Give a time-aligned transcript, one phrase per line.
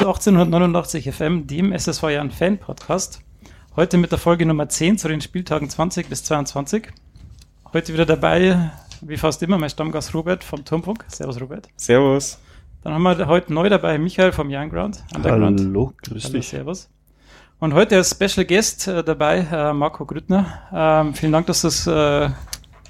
[0.00, 3.22] du 1889 FM, dem SSV Jahren Fan Podcast.
[3.76, 6.88] Heute mit der Folge Nummer 10 zu den Spieltagen 20 bis 22.
[7.72, 11.06] Heute wieder dabei, wie fast immer, mein Stammgast Robert vom Turmfunk.
[11.08, 11.68] Servus, Robert.
[11.76, 12.38] Servus.
[12.82, 15.02] Dann haben wir heute neu dabei Michael vom Young Ground.
[15.14, 15.60] Underground.
[15.60, 16.48] Hallo, grüß Hallo, dich.
[16.48, 16.90] Servus.
[17.58, 20.60] Und heute als Special Guest äh, dabei äh, Marco Grüttner.
[20.74, 22.28] Ähm, vielen Dank, dass das, äh,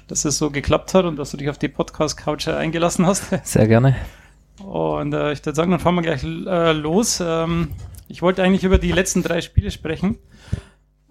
[0.09, 3.29] dass das so geklappt hat und dass du dich auf die Podcast-Couch eingelassen hast.
[3.45, 3.95] Sehr gerne.
[4.63, 7.21] Und äh, ich würde sagen, dann fahren wir gleich äh, los.
[7.23, 7.69] Ähm,
[8.07, 10.17] ich wollte eigentlich über die letzten drei Spiele sprechen.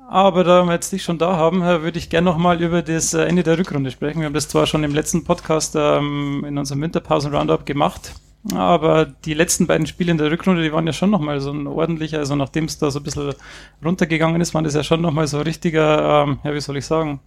[0.08, 3.12] Aber da wir jetzt dich schon da haben, äh, würde ich gerne nochmal über das
[3.12, 4.20] äh, Ende der Rückrunde sprechen.
[4.20, 8.14] Wir haben das zwar schon im letzten Podcast ähm, in unserem Winterpausen-Roundup gemacht,
[8.54, 11.66] aber die letzten beiden Spiele in der Rückrunde, die waren ja schon nochmal so ein
[11.66, 13.34] ordentlicher, also nachdem es da so ein bisschen
[13.84, 17.18] runtergegangen ist, waren das ja schon nochmal so richtiger, ähm, ja, wie soll ich sagen,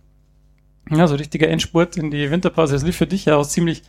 [0.89, 2.73] ja, so richtiger Endspurt in die Winterpause.
[2.73, 3.83] Das lief für dich ja auch ziemlich,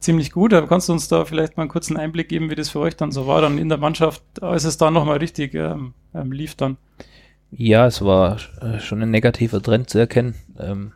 [0.00, 0.52] ziemlich gut.
[0.52, 2.96] Aber kannst du uns da vielleicht mal einen kurzen Einblick geben, wie das für euch
[2.96, 6.54] dann so war, dann in der Mannschaft, als es da nochmal richtig ähm, ähm, lief
[6.56, 6.76] dann?
[7.52, 10.34] Ja, es war äh, schon ein negativer Trend zu erkennen.
[10.58, 10.92] Ähm,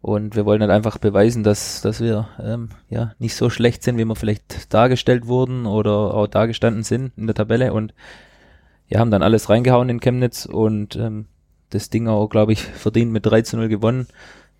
[0.00, 3.98] und wir wollen halt einfach beweisen, dass, dass wir ähm, ja nicht so schlecht sind,
[3.98, 7.72] wie wir vielleicht dargestellt wurden oder auch dargestanden sind in der Tabelle.
[7.72, 7.94] Und
[8.88, 11.26] ja, haben dann alles reingehauen in Chemnitz und ähm,
[11.70, 14.06] das Ding auch, glaube ich, verdient mit 3 zu 0 gewonnen.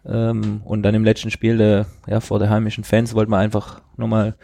[0.08, 3.82] Ähm, und dann im letzten Spiel der, ja, vor der heimischen Fans wollten wir einfach
[3.96, 4.34] nochmal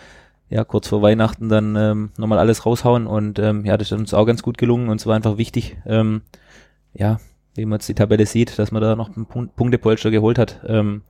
[0.51, 3.07] ja, kurz vor Weihnachten dann ähm, nochmal alles raushauen.
[3.07, 4.89] Und ähm, ja, das ist uns auch ganz gut gelungen.
[4.89, 6.23] Und es war einfach wichtig, ähm,
[6.93, 7.19] ja,
[7.55, 10.61] wie man jetzt die Tabelle sieht, dass man da noch einen Punkt Punktepolster geholt hat
[10.67, 11.03] ähm,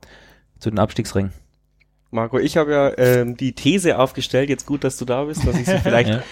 [0.59, 1.31] zu den Abstiegsringen.
[2.11, 5.59] Marco, ich habe ja ähm, die These aufgestellt, jetzt gut, dass du da bist, dass
[5.59, 6.23] ich sie vielleicht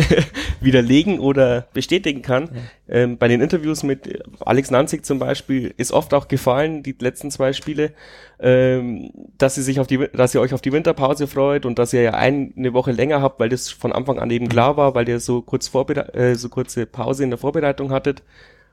[0.64, 2.44] widerlegen oder bestätigen kann.
[2.88, 2.94] Ja.
[2.94, 7.30] Ähm, bei den Interviews mit Alex Nanzig zum Beispiel ist oft auch gefallen, die letzten
[7.30, 7.92] zwei Spiele,
[8.40, 11.92] ähm, dass sie sich auf die, dass ihr euch auf die Winterpause freut und dass
[11.92, 15.08] ihr ja eine Woche länger habt, weil das von Anfang an eben klar war, weil
[15.08, 18.22] ihr so kurz Vorbere äh, so kurze Pause in der Vorbereitung hattet.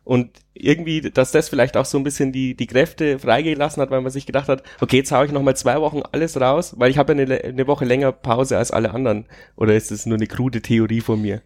[0.09, 4.01] Und irgendwie, dass das vielleicht auch so ein bisschen die, die Kräfte freigelassen hat, weil
[4.01, 6.97] man sich gedacht hat, okay, jetzt haue ich nochmal zwei Wochen alles raus, weil ich
[6.97, 9.25] habe ja eine, eine Woche länger Pause als alle anderen.
[9.55, 11.43] Oder ist das nur eine krude Theorie von mir?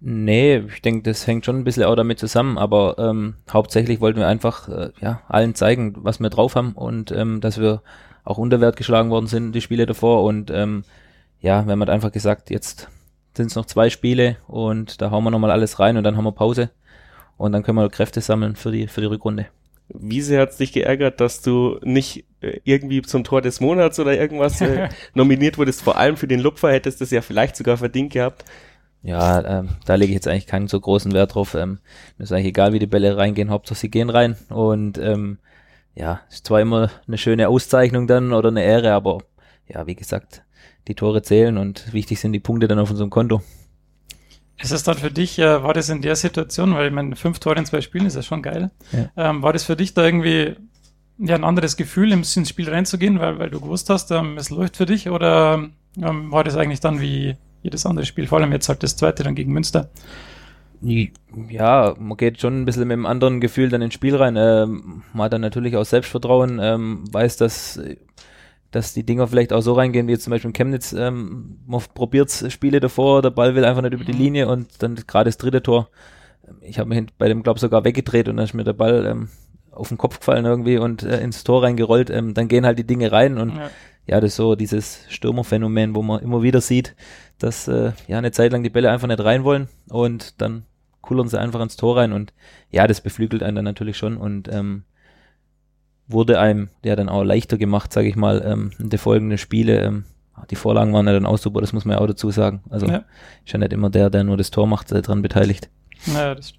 [0.00, 4.20] Nee, ich denke, das hängt schon ein bisschen auch damit zusammen, aber ähm, hauptsächlich wollten
[4.20, 7.82] wir einfach äh, ja, allen zeigen, was wir drauf haben und ähm, dass wir
[8.24, 10.22] auch unter Wert geschlagen worden sind, die Spiele davor.
[10.22, 10.84] Und ähm,
[11.40, 12.88] ja, wir haben halt einfach gesagt, jetzt
[13.34, 16.24] sind es noch zwei Spiele und da hauen wir nochmal alles rein und dann haben
[16.24, 16.70] wir Pause
[17.36, 19.46] und dann können wir Kräfte sammeln für die, für die Rückrunde.
[19.88, 23.98] Wie sehr hat es dich geärgert, dass du nicht äh, irgendwie zum Tor des Monats
[23.98, 25.82] oder irgendwas äh, nominiert wurdest?
[25.82, 28.44] Vor allem für den Lupfer hättest du es ja vielleicht sogar verdient gehabt.
[29.02, 31.54] Ja, ähm, da lege ich jetzt eigentlich keinen so großen Wert drauf.
[31.54, 31.78] Ähm,
[32.18, 34.36] ist eigentlich egal, wie die Bälle reingehen, Hauptsache sie gehen rein.
[34.48, 35.38] Und ähm,
[35.94, 39.18] ja, ist zwar immer eine schöne Auszeichnung dann oder eine Ehre, aber
[39.66, 40.42] ja, wie gesagt,
[40.88, 43.42] die Tore zählen und wichtig sind die Punkte dann auf unserem Konto.
[44.60, 47.38] Ist es dann für dich, äh, war das in der Situation, weil ich meine, fünf
[47.38, 48.70] Tore in zwei Spielen ist ja schon geil.
[48.92, 49.30] Ja.
[49.30, 50.56] Ähm, war das für dich da irgendwie
[51.18, 54.76] ja, ein anderes Gefühl, ins Spiel reinzugehen, weil, weil du gewusst hast, ähm, es läuft
[54.76, 55.10] für dich?
[55.10, 58.96] Oder ähm, war das eigentlich dann wie jedes andere Spiel, vor allem jetzt halt das
[58.96, 59.88] zweite dann gegen Münster?
[60.80, 64.36] Ja, man geht schon ein bisschen mit einem anderen Gefühl dann ins Spiel rein.
[64.36, 67.80] Ähm, man hat dann natürlich auch Selbstvertrauen, ähm, weiß, dass
[68.70, 71.80] dass die Dinger vielleicht auch so reingehen, wie jetzt zum Beispiel in Chemnitz, ähm, man
[71.94, 74.18] probiert Spiele davor, der Ball will einfach nicht über die mhm.
[74.18, 75.88] Linie und dann gerade das dritte Tor.
[76.60, 79.28] Ich habe mich bei dem, glaube sogar weggedreht und dann ist mir der Ball ähm,
[79.70, 82.10] auf den Kopf gefallen irgendwie und äh, ins Tor reingerollt.
[82.10, 83.70] Ähm, dann gehen halt die Dinge rein und ja.
[84.08, 86.96] Ja, das ist so dieses Stürmerphänomen, wo man immer wieder sieht,
[87.38, 90.64] dass äh, ja eine Zeit lang die Bälle einfach nicht rein wollen und dann
[91.02, 92.32] kullern sie einfach ins Tor rein und
[92.70, 94.84] ja, das beflügelt einen dann natürlich schon und ähm,
[96.06, 99.82] wurde einem ja dann auch leichter gemacht, sage ich mal, ähm, in den folgenden Spiele.
[99.82, 100.04] Ähm,
[100.50, 102.62] die Vorlagen waren ja dann auch super, das muss man ja auch dazu sagen.
[102.70, 103.04] Also ja.
[103.44, 105.68] ist ja nicht immer der, der nur das Tor macht, der dran beteiligt.
[106.06, 106.54] Naja, das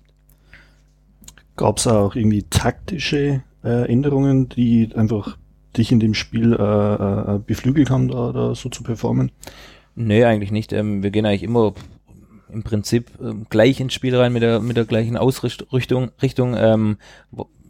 [1.55, 5.37] Gab es auch irgendwie taktische äh, Änderungen, die einfach
[5.77, 9.31] dich in dem Spiel äh, äh, beflügelt haben, da, da so zu performen?
[9.95, 10.73] Nee, eigentlich nicht.
[10.73, 11.73] Ähm, wir gehen eigentlich immer
[12.51, 16.11] im Prinzip ähm, gleich ins Spiel rein mit der, mit der gleichen Ausrichtung.
[16.21, 16.97] Richtung, ähm,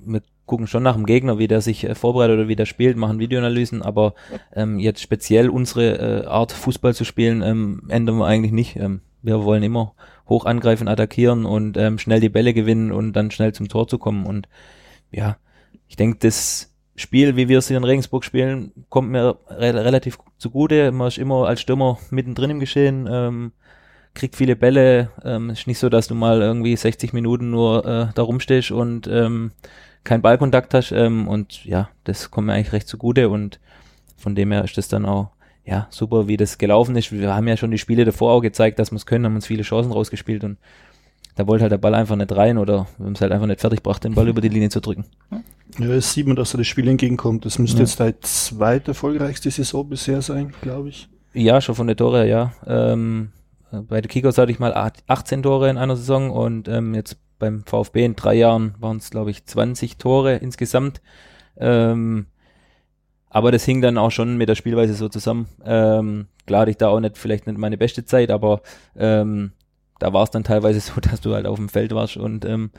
[0.05, 2.97] wir gucken schon nach dem Gegner, wie der sich äh, vorbereitet oder wie der spielt,
[2.97, 4.15] machen Videoanalysen, aber
[4.53, 8.75] ähm, jetzt speziell unsere äh, Art Fußball zu spielen, ähm, ändern wir eigentlich nicht.
[8.75, 9.93] Ähm, wir wollen immer
[10.27, 13.97] hoch angreifen, attackieren und ähm, schnell die Bälle gewinnen und dann schnell zum Tor zu
[13.97, 14.25] kommen.
[14.25, 14.47] Und
[15.11, 15.37] ja,
[15.87, 20.17] ich denke, das Spiel, wie wir es hier in Regensburg spielen, kommt mir re relativ
[20.37, 20.91] zugute.
[20.91, 23.51] Man ist immer als Stürmer mittendrin im Geschehen, ähm,
[24.13, 25.09] kriegt viele Bälle.
[25.23, 29.07] Ähm, ist nicht so, dass du mal irgendwie 60 Minuten nur äh, da rumstehst und
[29.07, 29.51] ähm,
[30.03, 30.91] keinen Ballkontakt hast.
[30.91, 33.59] Ähm, und ja, das kommt mir eigentlich recht zugute und
[34.17, 35.31] von dem her ist das dann auch
[35.65, 37.11] ja, super, wie das gelaufen ist.
[37.11, 39.47] Wir haben ja schon die Spiele davor auch gezeigt, dass wir es können, haben uns
[39.47, 40.57] viele Chancen rausgespielt und
[41.35, 43.61] da wollte halt der Ball einfach nicht rein oder wir haben es halt einfach nicht
[43.61, 45.05] fertig gebracht, den Ball über die Linie zu drücken.
[45.77, 47.45] Ja, es sieht man, dass er das Spiel entgegenkommt.
[47.45, 47.83] Das müsste ja.
[47.83, 51.07] jetzt deine zweite erfolgreichste Saison bisher sein, glaube ich.
[51.33, 52.53] Ja, schon von der Tore, ja.
[52.65, 53.31] Ähm,
[53.71, 54.73] bei den Kickers hatte ich mal
[55.07, 59.11] 18 Tore in einer Saison und ähm, jetzt beim VfB in drei Jahren waren es,
[59.11, 61.01] glaube ich, 20 Tore insgesamt.
[61.57, 62.25] Ähm,
[63.29, 65.47] aber das hing dann auch schon mit der Spielweise so zusammen.
[65.63, 68.61] Ähm, klar hatte ich da auch nicht, vielleicht nicht meine beste Zeit, aber
[68.97, 69.51] ähm,
[69.99, 72.71] da war es dann teilweise so, dass du halt auf dem Feld warst und ähm,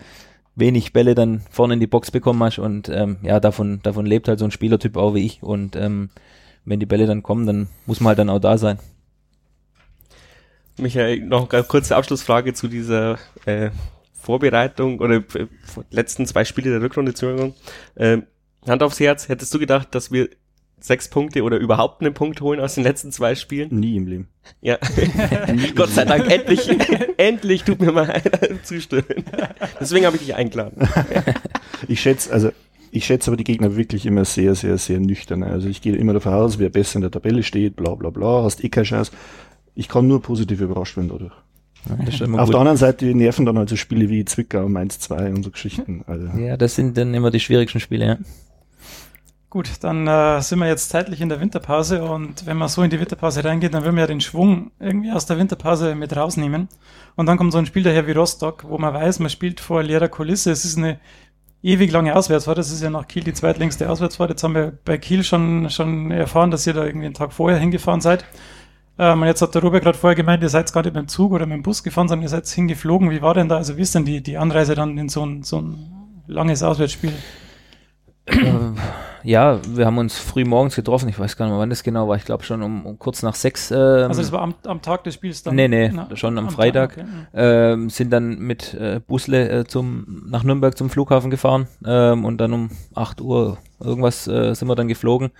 [0.54, 4.28] wenig Bälle dann vorne in die Box bekommen hast und ähm, ja, davon, davon lebt
[4.28, 6.10] halt so ein Spielertyp auch wie ich und ähm,
[6.64, 8.78] wenn die Bälle dann kommen, dann muss man halt dann auch da sein.
[10.76, 13.70] Michael, noch eine kurze Abschlussfrage zu dieser äh,
[14.12, 15.46] Vorbereitung oder äh,
[15.90, 17.12] letzten zwei Spiele der Rückrunde.
[17.96, 18.26] Ähm,
[18.66, 20.28] Hand aufs Herz, hättest du gedacht, dass wir
[20.84, 23.78] sechs Punkte oder überhaupt einen Punkt holen aus den letzten zwei Spielen?
[23.78, 24.28] Nie im Leben.
[24.60, 24.78] Ja.
[25.74, 26.68] Gott sei Dank, endlich,
[27.16, 29.24] endlich tut mir mal einer zustimmen.
[29.80, 30.88] Deswegen habe ich dich eingeladen.
[31.88, 32.50] ich schätze, also
[32.90, 35.42] ich schätze aber die Gegner wirklich immer sehr, sehr, sehr nüchtern.
[35.42, 38.42] Also ich gehe immer davon aus, wer besser in der Tabelle steht, bla bla bla,
[38.42, 39.12] hast eh keine Chance.
[39.74, 41.32] Ich kann nur positiv überrascht werden dadurch.
[41.88, 45.50] Ja, Auf der anderen Seite nerven dann also Spiele wie Zwickau, Mainz 2 und so
[45.50, 46.04] Geschichten.
[46.06, 46.26] Also.
[46.38, 48.18] Ja, das sind dann immer die schwierigsten Spiele, ja.
[49.50, 52.90] Gut, dann äh, sind wir jetzt zeitlich in der Winterpause und wenn man so in
[52.90, 56.68] die Winterpause reingeht, dann will man ja den Schwung irgendwie aus der Winterpause mit rausnehmen.
[57.16, 59.82] Und dann kommt so ein Spiel daher wie Rostock, wo man weiß, man spielt vor
[59.82, 60.52] leerer Kulisse.
[60.52, 61.00] Es ist eine
[61.64, 62.58] ewig lange Auswärtsfahrt.
[62.58, 64.30] Das ist ja nach Kiel die zweitlängste Auswärtsfahrt.
[64.30, 67.58] Jetzt haben wir bei Kiel schon, schon erfahren, dass ihr da irgendwie einen Tag vorher
[67.58, 68.24] hingefahren seid.
[69.00, 71.08] Ähm, und jetzt hat der Robert gerade vorher gemeint, ihr seid gar nicht mit dem
[71.08, 73.10] Zug oder mit dem Bus gefahren, sondern ihr seid hingeflogen.
[73.10, 75.42] Wie war denn da, also wie ist denn die, die Anreise dann in so ein,
[75.42, 77.14] so ein langes Auswärtsspiel?
[79.22, 81.08] Ja, wir haben uns früh morgens getroffen.
[81.08, 82.16] Ich weiß gar nicht mehr, wann das genau war.
[82.16, 83.70] Ich glaube schon um, um, kurz nach sechs.
[83.70, 85.54] Ähm, also das war am, am, Tag des Spiels dann?
[85.54, 86.96] Nee, nee, na, schon am, am Freitag.
[86.96, 87.72] Tag, okay.
[87.72, 92.38] ähm, sind dann mit äh, Busle äh, zum, nach Nürnberg zum Flughafen gefahren ähm, und
[92.38, 95.30] dann um 8 Uhr irgendwas äh, sind wir dann geflogen.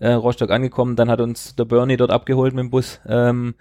[0.00, 0.96] Äh, Rostock angekommen.
[0.96, 3.00] Dann hat uns der Bernie dort abgeholt mit dem Bus.
[3.06, 3.54] Ähm,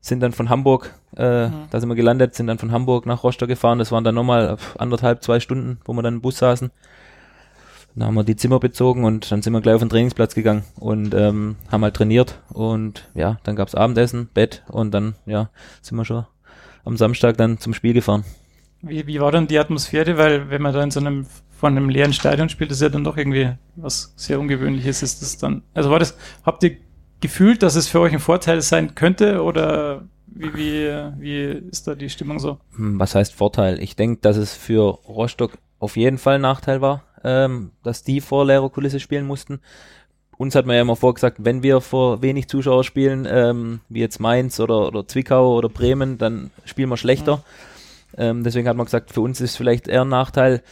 [0.00, 1.52] sind dann von Hamburg, äh, mhm.
[1.70, 3.78] da sind wir gelandet, sind dann von Hamburg nach Rostock gefahren.
[3.78, 6.70] Das waren dann nochmal anderthalb, zwei Stunden, wo wir dann im Bus saßen.
[7.96, 10.64] Dann haben wir die Zimmer bezogen und dann sind wir gleich auf den Trainingsplatz gegangen
[10.78, 15.48] und ähm, haben halt trainiert und ja, dann gab's Abendessen, Bett und dann ja,
[15.80, 16.26] sind wir schon
[16.84, 18.24] am Samstag dann zum Spiel gefahren.
[18.82, 20.18] Wie, wie war dann die Atmosphäre?
[20.18, 21.26] Weil wenn man da in so einem
[21.58, 25.02] von einem leeren Stadion spielt, ist ja dann doch irgendwie was sehr Ungewöhnliches.
[25.02, 26.76] Ist das dann, also war das, habt ihr
[27.20, 31.94] gefühlt, dass es für euch ein Vorteil sein könnte oder wie, wie, wie ist da
[31.94, 32.58] die Stimmung so?
[32.76, 33.82] Hm, was heißt Vorteil?
[33.82, 38.20] Ich denke, dass es für Rostock auf jeden Fall ein Nachteil war, ähm, dass die
[38.20, 39.60] vor leerer Kulisse spielen mussten.
[40.38, 44.20] Uns hat man ja immer vorgesagt, wenn wir vor wenig Zuschauer spielen, ähm, wie jetzt
[44.20, 47.36] Mainz oder, oder Zwickau oder Bremen, dann spielen wir schlechter.
[47.36, 47.42] Mhm.
[48.18, 50.62] Ähm, deswegen hat man gesagt, für uns ist vielleicht eher ein Nachteil.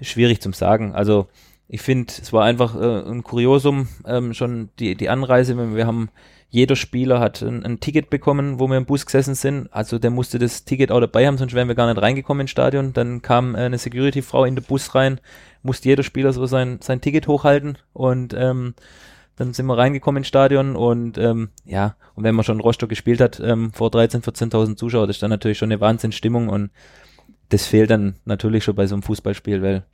[0.00, 0.94] Schwierig zum sagen.
[0.94, 1.26] Also
[1.68, 5.56] ich finde, es war einfach äh, ein Kuriosum, ähm, schon die, die Anreise.
[5.74, 6.08] Wir haben
[6.50, 9.68] jeder Spieler hat ein, ein, Ticket bekommen, wo wir im Bus gesessen sind.
[9.72, 12.50] Also der musste das Ticket auch dabei haben, sonst wären wir gar nicht reingekommen ins
[12.50, 12.92] Stadion.
[12.92, 15.20] Dann kam äh, eine Security-Frau in den Bus rein,
[15.62, 18.74] musste jeder Spieler so sein, sein Ticket hochhalten und ähm,
[19.36, 23.20] dann sind wir reingekommen ins Stadion und ähm, ja, und wenn man schon Rostock gespielt
[23.20, 26.70] hat, ähm, vor 13.000, 14.000 Zuschauer, das ist dann natürlich schon eine Wahnsinnsstimmung und
[27.48, 29.84] das fehlt dann natürlich schon bei so einem Fußballspiel, weil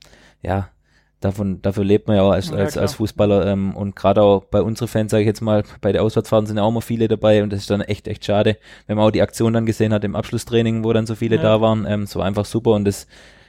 [0.43, 0.71] ja,
[1.21, 4.45] davon, dafür lebt man ja auch als, ja, als, als Fußballer ähm, und gerade auch
[4.45, 7.09] bei unseren Fans, sage ich jetzt mal, bei der Auswärtsfahrten sind ja auch immer viele
[7.09, 9.93] dabei und das ist dann echt, echt schade, wenn man auch die Aktion dann gesehen
[9.93, 11.43] hat im Abschlusstraining, wo dann so viele ja.
[11.43, 13.07] da waren, ähm, es war einfach super und das,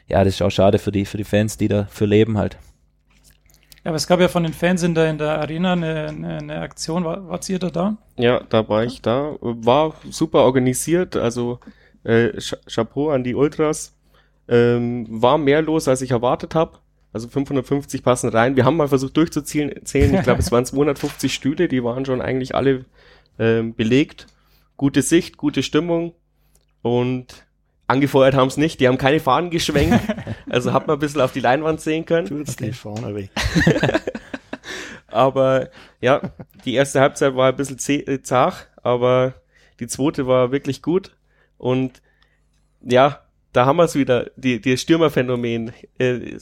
[0.08, 2.58] ja, das ist auch schade für die, für die Fans, die dafür leben halt.
[3.84, 6.38] Ja, aber es gab ja von den Fans in der, in der Arena eine, eine,
[6.38, 7.98] eine Aktion, war, wart ihr da da?
[8.18, 11.60] Ja, da war ich da, war super organisiert, also
[12.06, 12.30] äh,
[12.68, 13.94] Chapeau an die Ultras,
[14.48, 16.80] ähm, war mehr los, als ich erwartet habe
[17.18, 18.56] also 550 passen rein.
[18.56, 19.74] Wir haben mal versucht durchzuzählen.
[19.84, 22.86] Ich glaube, es waren 250 Stühle, die waren schon eigentlich alle
[23.40, 24.28] ähm, belegt.
[24.78, 26.14] Gute Sicht, gute Stimmung
[26.84, 27.48] und
[27.88, 28.80] angefeuert haben es nicht.
[28.80, 30.00] Die haben keine Fahnen geschwenkt.
[30.50, 32.26] Also hat man ein bisschen auf die Leinwand sehen können.
[32.26, 32.68] Tut's okay.
[32.68, 33.30] die Fahne weg.
[35.08, 35.70] aber
[36.00, 36.22] ja,
[36.64, 39.34] die erste Halbzeit war ein bisschen äh, zart, aber
[39.82, 41.18] die zweite war wirklich gut.
[41.58, 42.02] Und
[42.82, 45.74] ja, da haben wir es wieder, die, die Stürmerphänomen.
[46.00, 46.38] Äh,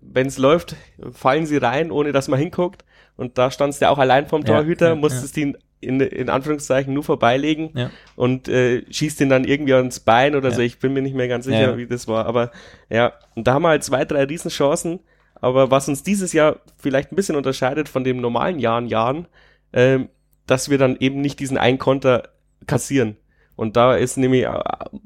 [0.00, 0.76] wenn es läuft,
[1.12, 2.84] fallen sie rein, ohne dass man hinguckt.
[3.16, 5.42] Und da standst du ja auch allein vom Torhüter, ja, ja, musstest ja.
[5.42, 7.90] ihn in, in Anführungszeichen nur vorbeilegen ja.
[8.14, 10.60] und äh, schießt ihn dann irgendwie ans Bein oder so.
[10.60, 12.26] Ich bin mir nicht mehr ganz sicher, wie das war.
[12.26, 12.50] Aber
[12.90, 15.00] ja, und da haben wir halt zwei, drei Riesenchancen.
[15.34, 19.26] Aber was uns dieses Jahr vielleicht ein bisschen unterscheidet von den normalen Jahren, Jahren,
[19.72, 20.10] ähm,
[20.46, 22.28] dass wir dann eben nicht diesen einen Konter
[22.66, 23.16] kassieren.
[23.56, 24.46] Und da ist nämlich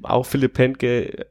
[0.03, 1.26] auch Philipp Penke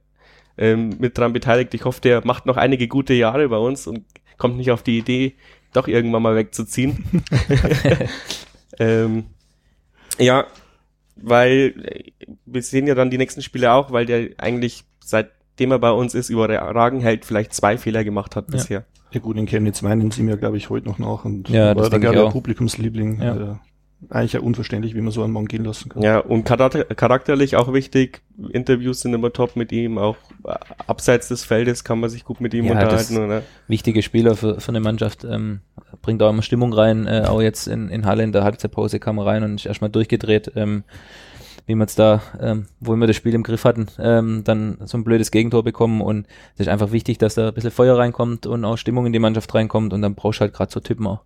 [0.58, 1.74] ähm, mit dran beteiligt.
[1.74, 4.04] Ich hoffe, der macht noch einige gute Jahre bei uns und
[4.38, 5.34] kommt nicht auf die Idee,
[5.74, 7.04] doch irgendwann mal wegzuziehen.
[8.80, 9.26] ähm,
[10.20, 10.46] ja,
[11.16, 15.80] weil äh, wir sehen ja dann die nächsten Spiele auch, weil der eigentlich seitdem er
[15.80, 18.52] bei uns ist, überragend hält, vielleicht zwei Fehler gemacht hat ja.
[18.52, 18.86] bisher.
[19.12, 21.76] Ja gut, in Chemnitz meinen sie mir, glaube ich, heute noch nach und ja, war
[21.76, 22.30] das da gerade.
[22.30, 23.22] Publikumsliebling.
[23.22, 23.60] Ja.
[24.10, 26.02] Eigentlich ja unverständlich, wie man so einen Mann gehen lassen kann.
[26.02, 28.22] Ja, und charakter charakterlich auch wichtig.
[28.52, 30.56] Interviews sind immer top mit ihm, auch äh,
[30.88, 33.18] abseits des Feldes kann man sich gut mit ihm Ja, unterhalten.
[33.18, 33.44] Oder?
[33.68, 35.62] Wichtige Spieler für, für eine Mannschaft, ähm,
[36.02, 39.18] bringt auch immer Stimmung rein, äh, auch jetzt in, in Halle in der Halbzeitpause kam
[39.20, 40.84] er rein und ist erstmal durchgedreht, ähm,
[41.66, 44.98] wie wir es da, ähm, wo wir das Spiel im Griff hatten, ähm, dann so
[44.98, 48.46] ein blödes Gegentor bekommen und es ist einfach wichtig, dass da ein bisschen Feuer reinkommt
[48.46, 51.08] und auch Stimmung in die Mannschaft reinkommt und dann brauchst du halt gerade so Typen
[51.08, 51.22] auch.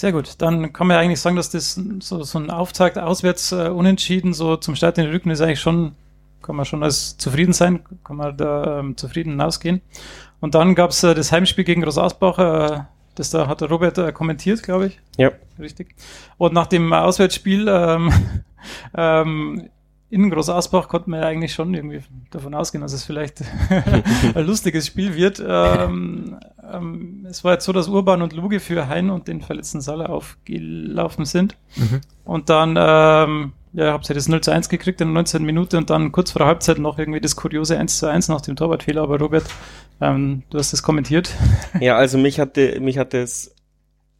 [0.00, 0.36] Sehr gut.
[0.38, 4.32] Dann kann man ja eigentlich sagen, dass das so, so ein Auftakt auswärts äh, unentschieden,
[4.32, 5.92] so zum Start in den Rücken ist eigentlich schon,
[6.40, 9.82] kann man schon als zufrieden sein, kann man da ähm, zufrieden hinausgehen.
[10.40, 12.80] Und dann gab es äh, das Heimspiel gegen Groß Asbach, äh,
[13.14, 14.98] das da hat der Robert äh, kommentiert, glaube ich.
[15.18, 15.32] Ja.
[15.58, 15.94] Richtig.
[16.38, 18.10] Und nach dem Auswärtsspiel ähm,
[18.96, 19.68] ähm,
[20.10, 23.42] in Groß Asbach konnte man ja eigentlich schon irgendwie davon ausgehen, dass es vielleicht
[24.34, 25.42] ein lustiges Spiel wird.
[25.46, 26.36] Ähm,
[26.72, 30.06] ähm, es war jetzt so, dass Urban und Luge für Hein und den verletzten Salah
[30.06, 31.56] aufgelaufen sind.
[32.24, 35.78] Und dann, ähm, ja, habt ihr das 0 zu 1 gekriegt in der 19 Minute
[35.78, 38.56] und dann kurz vor der Halbzeit noch irgendwie das kuriose 1 zu 1 nach dem
[38.56, 39.02] Torwartfehler.
[39.02, 39.44] Aber Robert,
[40.00, 41.30] ähm, du hast das kommentiert.
[41.80, 43.54] Ja, also mich hatte, mich hat das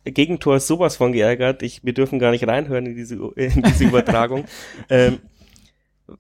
[0.04, 1.62] Gegentor sowas von geärgert.
[1.62, 4.44] Ich, wir dürfen gar nicht reinhören in diese, in diese Übertragung.
[4.88, 5.18] ähm,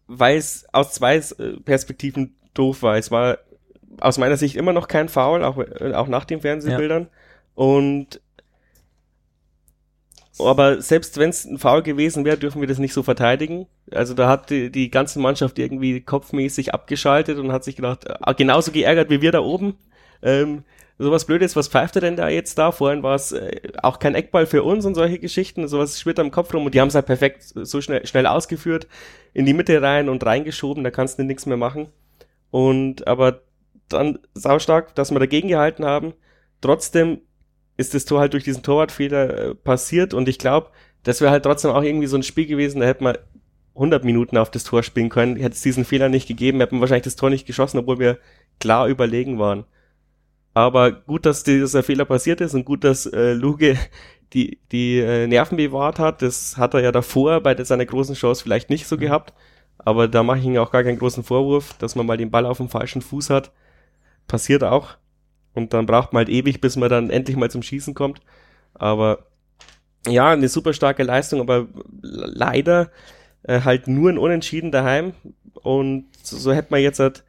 [0.06, 2.96] weil es aus zwei äh, Perspektiven doof war.
[2.96, 3.38] Es war
[4.00, 7.08] aus meiner Sicht immer noch kein Foul, auch, äh, auch nach den Fernsehbildern.
[7.54, 8.20] Und
[10.38, 13.66] aber selbst wenn es ein Foul gewesen wäre, dürfen wir das nicht so verteidigen.
[13.90, 18.34] Also da hat die, die ganze Mannschaft irgendwie kopfmäßig abgeschaltet und hat sich gedacht, äh,
[18.34, 19.76] genauso geärgert wie wir da oben.
[20.22, 20.64] Ähm,
[21.00, 22.72] sowas Blödes, was pfeift er denn da jetzt da?
[22.72, 26.30] Vorhin war es äh, auch kein Eckball für uns und solche Geschichten, sowas schwirrt am
[26.30, 28.86] Kopf rum und die haben es halt perfekt so schnell, schnell ausgeführt,
[29.32, 31.88] in die Mitte rein und reingeschoben, da kannst du nichts mehr machen.
[32.50, 33.42] Und aber
[33.88, 36.12] dann saustark, dass wir dagegen gehalten haben.
[36.60, 37.22] Trotzdem
[37.76, 40.68] ist das Tor halt durch diesen Torwartfehler äh, passiert und ich glaube,
[41.02, 43.16] das wäre halt trotzdem auch irgendwie so ein Spiel gewesen, da hätte man
[43.74, 46.80] 100 Minuten auf das Tor spielen können, hätte es diesen Fehler nicht gegeben, hätten wir
[46.82, 48.18] wahrscheinlich das Tor nicht geschossen, obwohl wir
[48.58, 49.64] klar überlegen waren.
[50.54, 53.76] Aber gut, dass dieser Fehler passiert ist und gut, dass äh, Luge
[54.32, 56.22] die, die äh, Nerven bewahrt hat.
[56.22, 59.32] Das hat er ja davor bei seiner großen Chance vielleicht nicht so gehabt.
[59.78, 62.46] Aber da mache ich ihm auch gar keinen großen Vorwurf, dass man mal den Ball
[62.46, 63.50] auf dem falschen Fuß hat.
[64.28, 64.96] Passiert auch.
[65.54, 68.20] Und dann braucht man halt ewig, bis man dann endlich mal zum Schießen kommt.
[68.74, 69.26] Aber
[70.06, 71.68] ja, eine super starke Leistung, aber
[72.02, 72.90] leider
[73.42, 75.14] äh, halt nur ein Unentschieden daheim.
[75.54, 77.24] Und so, so hätte man jetzt halt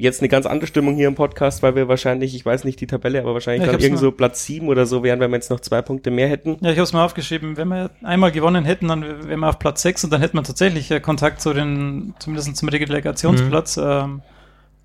[0.00, 2.86] jetzt eine ganz andere Stimmung hier im Podcast, weil wir wahrscheinlich, ich weiß nicht die
[2.86, 5.20] Tabelle, aber wahrscheinlich Ja, ich dann hab's irgend mal- so Platz sieben oder so wären,
[5.20, 6.56] wenn wir jetzt noch zwei Punkte mehr hätten.
[6.60, 7.56] Ja, ich habe es mal aufgeschrieben.
[7.56, 10.44] Wenn wir einmal gewonnen hätten, dann wären wir auf Platz 6 und dann hätte man
[10.44, 13.76] tatsächlich äh, Kontakt zu den, zumindest zum Relegationsplatz.
[13.76, 14.22] Ähm,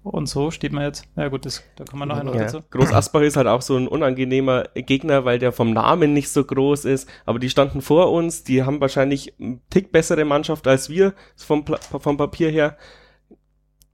[0.03, 1.05] und so steht man jetzt.
[1.15, 2.41] Ja gut, das, da kommen wir nachher noch Ja.
[2.41, 2.60] dazu.
[2.69, 6.43] Groß Asbach ist halt auch so ein unangenehmer Gegner, weil der vom Namen nicht so
[6.43, 7.10] groß ist.
[7.25, 11.65] Aber die standen vor uns, die haben wahrscheinlich einen Tick bessere Mannschaft als wir, vom,
[12.00, 12.77] vom Papier her.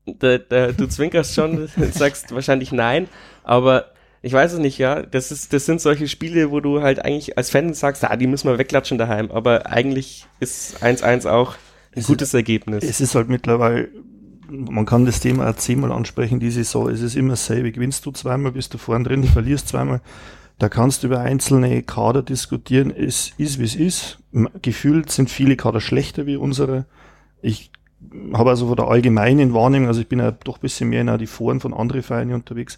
[0.05, 3.07] Da, da, du zwinkerst schon, sagst wahrscheinlich nein,
[3.43, 3.91] aber
[4.23, 5.01] ich weiß es nicht, ja.
[5.01, 8.27] Das ist, das sind solche Spiele, wo du halt eigentlich als Fan sagst, ah, die
[8.27, 9.31] müssen wir wegklatschen daheim.
[9.31, 11.55] Aber eigentlich ist 1-1 auch
[11.95, 12.83] ein Es gutes Ergebnis.
[12.83, 13.89] Es ist halt mittlerweile,
[14.47, 17.71] man kann das Thema auch zehnmal ansprechen, die Saison, es ist immer dasselbe.
[17.71, 20.01] Gewinnst du zweimal, bist du vorn drin, verlierst zweimal.
[20.59, 22.91] Da kannst du über einzelne Kader diskutieren.
[22.95, 24.19] Es ist, wie es ist.
[24.61, 26.85] Gefühlt sind viele Kader schlechter wie unsere.
[27.41, 27.70] Ich
[28.33, 31.17] habe also von der allgemeinen Wahrnehmung, also ich bin ja doch ein bisschen mehr in
[31.17, 32.77] die Foren von anderen Vereinen unterwegs.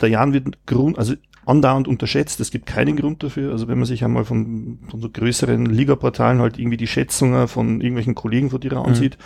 [0.00, 2.40] Der Jan wird Grund, also andauernd unterschätzt.
[2.40, 3.52] Es gibt keinen Grund dafür.
[3.52, 7.80] Also wenn man sich einmal von, von so größeren Ligaportalen halt irgendwie die Schätzungen von
[7.80, 9.18] irgendwelchen Kollegen von dir ansieht,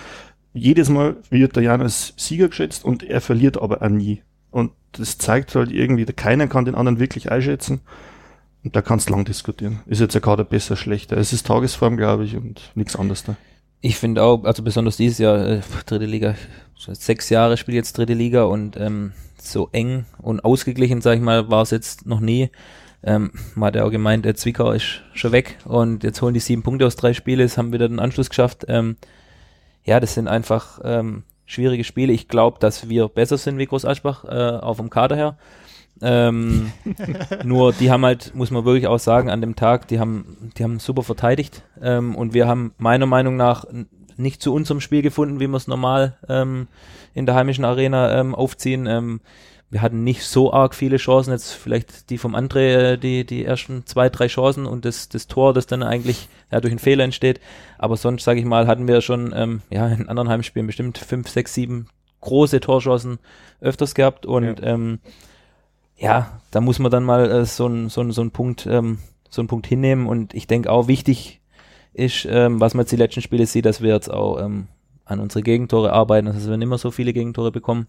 [0.52, 4.22] jedes Mal wird der Jan als Sieger geschätzt und er verliert aber auch nie.
[4.50, 7.80] Und das zeigt halt irgendwie, keiner kann den anderen wirklich einschätzen.
[8.64, 9.80] Und da kannst du lang diskutieren.
[9.86, 11.18] Ist jetzt der Kader besser, schlechter?
[11.18, 13.36] Es ist Tagesform, glaube ich, und nichts anderes da.
[13.80, 16.34] Ich finde auch, also besonders dieses Jahr, äh, dritte Liga,
[16.76, 21.50] sechs Jahre spiele jetzt dritte Liga und ähm, so eng und ausgeglichen, sag ich mal,
[21.50, 22.50] war es jetzt noch nie.
[23.02, 26.40] Ähm, man hat ja auch gemeint, der Zwickau ist schon weg und jetzt holen die
[26.40, 28.64] sieben Punkte aus drei Spiele, es haben wieder den Anschluss geschafft.
[28.68, 28.96] Ähm,
[29.84, 32.12] ja, das sind einfach ähm, schwierige Spiele.
[32.12, 35.38] Ich glaube, dass wir besser sind wie Groß Aschbach, äh, auch vom Kader her.
[36.02, 36.72] Ähm,
[37.44, 40.64] nur die haben halt, muss man wirklich auch sagen, an dem Tag, die haben, die
[40.64, 41.62] haben super verteidigt.
[41.80, 43.64] Ähm, und wir haben meiner Meinung nach
[44.16, 46.68] nicht zu unserem Spiel gefunden, wie wir es normal ähm,
[47.14, 48.86] in der heimischen Arena ähm, aufziehen.
[48.86, 49.20] Ähm,
[49.68, 53.44] wir hatten nicht so arg viele Chancen, jetzt vielleicht die vom André, äh, die, die
[53.44, 57.04] ersten zwei, drei Chancen und das, das Tor, das dann eigentlich ja, durch einen Fehler
[57.04, 57.40] entsteht.
[57.78, 61.28] Aber sonst, sage ich mal, hatten wir schon ähm, ja, in anderen Heimspielen bestimmt fünf,
[61.28, 61.88] sechs, sieben
[62.20, 63.18] große Torchancen
[63.60, 65.00] öfters gehabt und ja, ähm,
[65.96, 68.98] ja da muss man dann mal äh, so einen so so ein Punkt, ähm,
[69.28, 71.42] so einen Punkt hinnehmen und ich denke auch wichtig
[71.92, 74.68] ist, ähm, was man jetzt die letzten Spiele sieht, dass wir jetzt auch ähm,
[75.04, 77.88] an unsere Gegentore arbeiten, dass wir nicht mehr so viele Gegentore bekommen.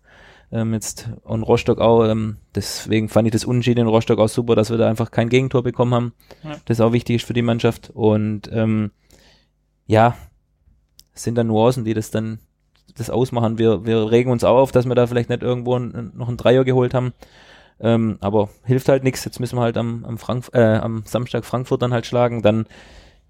[0.52, 4.56] Ähm, jetzt und Rostock auch, ähm, deswegen fand ich das Unentschieden in Rostock auch super,
[4.56, 6.14] dass wir da einfach kein Gegentor bekommen haben.
[6.44, 6.58] Ja.
[6.66, 7.90] Das auch wichtig ist für die Mannschaft.
[7.94, 8.92] Und ähm,
[9.86, 10.16] ja,
[11.14, 12.40] es sind dann Nuancen, die das dann
[12.96, 13.58] das ausmachen.
[13.58, 16.64] Wir, wir regen uns auch auf, dass wir da vielleicht nicht irgendwo noch ein Dreier
[16.64, 17.14] geholt haben.
[17.80, 19.24] Ähm, aber hilft halt nichts.
[19.26, 22.42] Jetzt müssen wir halt am, am, Frank äh, am Samstag Frankfurt dann halt schlagen.
[22.42, 22.66] Dann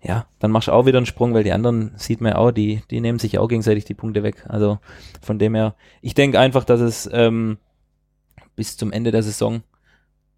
[0.01, 2.51] ja, dann machst du auch wieder einen Sprung, weil die anderen sieht man ja auch,
[2.51, 4.45] die, die nehmen sich auch gegenseitig die Punkte weg.
[4.47, 4.79] Also
[5.21, 7.57] von dem her, ich denke einfach, dass es ähm,
[8.55, 9.63] bis zum Ende der Saison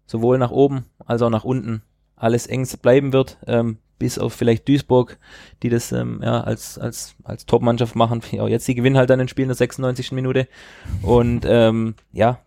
[0.06, 1.82] sowohl nach oben als auch nach unten
[2.16, 5.18] alles eng bleiben wird, ähm, bis auf vielleicht Duisburg,
[5.62, 8.22] die das ähm, ja, als, als, als Top-Mannschaft machen.
[8.32, 10.12] Ja, jetzt die gewinnen halt dann ein Spiel in der 96.
[10.12, 10.48] Minute.
[11.02, 12.40] Und ähm, ja,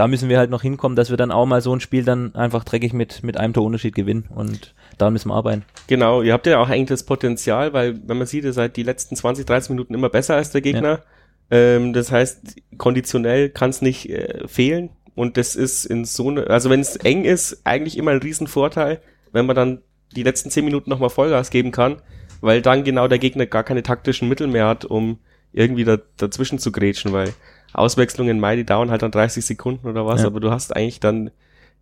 [0.00, 2.34] da müssen wir halt noch hinkommen, dass wir dann auch mal so ein Spiel dann
[2.34, 4.24] einfach dreckig mit, mit einem Torunterschied gewinnen.
[4.34, 5.62] Und da müssen wir arbeiten.
[5.88, 8.82] Genau, ihr habt ja auch eigentlich das Potenzial, weil wenn man sieht, ihr seid die
[8.82, 11.02] letzten 20, 30 Minuten immer besser als der Gegner.
[11.50, 11.58] Ja.
[11.58, 14.88] Ähm, das heißt, konditionell kann es nicht äh, fehlen.
[15.14, 19.02] Und das ist in so eine, also wenn es eng ist, eigentlich immer ein Riesenvorteil,
[19.32, 19.82] wenn man dann
[20.16, 22.00] die letzten 10 Minuten nochmal Vollgas geben kann,
[22.40, 25.18] weil dann genau der Gegner gar keine taktischen Mittel mehr hat, um
[25.52, 27.34] irgendwie da, dazwischen zu grätschen, weil
[27.72, 30.26] Auswechslungen in Mai, die dauern halt dann 30 Sekunden oder was, ja.
[30.26, 31.30] aber du hast eigentlich dann,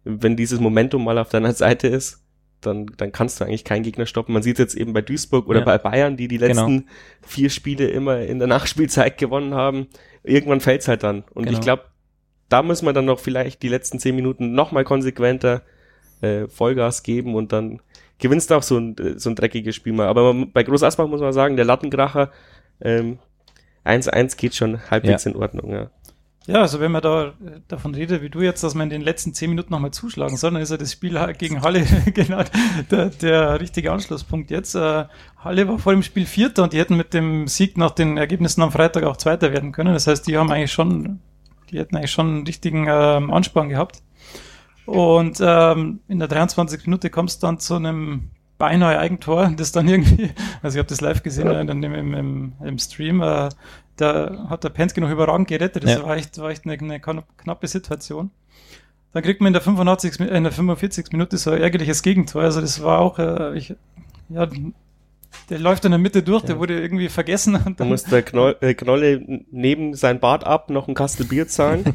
[0.04, 2.22] wenn dieses Momentum mal auf deiner Seite ist,
[2.60, 4.32] dann, dann kannst du eigentlich keinen Gegner stoppen.
[4.32, 5.64] Man sieht jetzt eben bei Duisburg oder ja.
[5.64, 6.90] bei Bayern, die die letzten genau.
[7.22, 9.86] vier Spiele immer in der Nachspielzeit gewonnen haben.
[10.24, 11.24] Irgendwann fällt's halt dann.
[11.34, 11.56] Und genau.
[11.56, 11.84] ich glaube,
[12.48, 15.62] da muss man dann noch vielleicht die letzten zehn Minuten noch mal konsequenter
[16.20, 17.80] äh, Vollgas geben und dann
[18.18, 20.08] gewinnst du auch so ein, so ein dreckiges Spiel mal.
[20.08, 22.32] Aber man, bei Groß Asbach muss man sagen, der Lattenkracher
[22.80, 23.18] ähm,
[23.88, 25.30] 1-1 geht schon halbwegs ja.
[25.30, 25.90] in Ordnung, ja.
[26.48, 27.34] Ja, also wenn man da
[27.68, 30.52] davon redet, wie du jetzt, dass man in den letzten zehn Minuten nochmal zuschlagen soll,
[30.52, 32.42] dann ist ja das Spiel gegen Halle genau
[32.90, 34.74] der, der richtige Anschlusspunkt jetzt.
[34.74, 35.04] Äh,
[35.36, 38.62] Halle war vor dem Spiel Vierter und die hätten mit dem Sieg nach den Ergebnissen
[38.62, 39.92] am Freitag auch Zweiter werden können.
[39.92, 41.20] Das heißt, die haben eigentlich schon,
[41.70, 44.02] die hätten eigentlich schon einen richtigen ähm, Ansporn gehabt.
[44.86, 46.86] Und ähm, in der 23.
[46.86, 50.30] Minute kommst du dann zu einem beinahe Eigentor, das dann irgendwie,
[50.62, 51.60] also ich habe das live gesehen ja.
[51.60, 53.48] im, im, im, im Stream, äh,
[53.96, 55.84] da hat der Penske noch überragend gerettet.
[55.84, 56.04] Das ja.
[56.04, 58.30] war echt, war echt eine, eine, knappe Situation.
[59.12, 61.06] Dann kriegt man in der 85, äh, in der 45.
[61.12, 62.42] Minute so ein ärgerliches Gegentor.
[62.42, 63.74] Also das war auch, äh, ich,
[64.28, 64.48] ja,
[65.50, 66.48] der läuft in der Mitte durch, ja.
[66.48, 67.54] der wurde irgendwie vergessen.
[67.54, 71.26] Und dann da muss der Knoll, äh, Knolle neben sein Bart ab noch ein Kastel
[71.26, 71.84] Bier zahlen.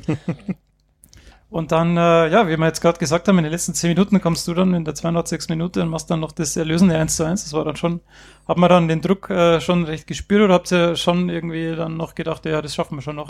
[1.53, 4.19] Und dann, äh, ja, wie wir jetzt gerade gesagt haben, in den letzten zehn Minuten
[4.19, 7.27] kommst du dann in der 206 Minute und machst dann noch das erlösende 1 zu
[7.27, 7.43] 1.
[7.43, 8.01] Das war dann schon,
[8.47, 11.95] hat man dann den Druck äh, schon recht gespürt oder habt ihr schon irgendwie dann
[11.95, 13.29] noch gedacht, ja, das schaffen wir schon noch?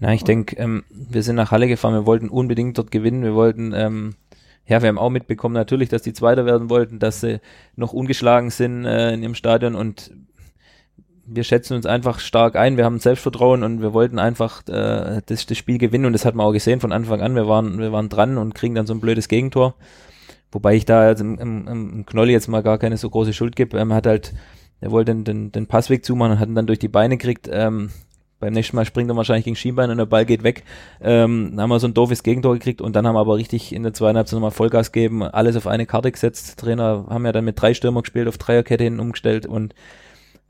[0.00, 3.34] Na, ich denke, ähm, wir sind nach Halle gefahren, wir wollten unbedingt dort gewinnen, wir
[3.34, 4.16] wollten, ähm,
[4.66, 7.40] ja, wir haben auch mitbekommen natürlich, dass die Zweiter werden wollten, dass sie
[7.74, 10.10] noch ungeschlagen sind äh, in ihrem Stadion und
[11.32, 15.46] wir schätzen uns einfach stark ein, wir haben Selbstvertrauen und wir wollten einfach äh, das,
[15.46, 17.34] das Spiel gewinnen und das hat man auch gesehen von Anfang an.
[17.34, 19.74] Wir waren, wir waren dran und kriegen dann so ein blödes Gegentor.
[20.50, 23.54] Wobei ich da jetzt im, im, im Knolli jetzt mal gar keine so große Schuld
[23.54, 23.78] gebe.
[23.78, 24.34] Er hat halt,
[24.80, 27.48] er wollte den, den, den Passweg zumachen und hat ihn dann durch die Beine gekriegt.
[27.52, 27.90] Ähm,
[28.40, 30.64] beim nächsten Mal springt er wahrscheinlich gegen Schienbein und der Ball geht weg.
[31.00, 33.72] Ähm, dann haben wir so ein doofes Gegentor gekriegt und dann haben wir aber richtig
[33.72, 36.58] in der zweiten Halbzeit nochmal Vollgas gegeben, alles auf eine Karte gesetzt.
[36.58, 39.74] Trainer haben ja dann mit drei Stürmer gespielt, auf Dreierkette hin umgestellt und